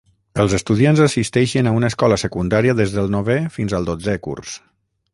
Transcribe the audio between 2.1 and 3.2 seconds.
secundària des del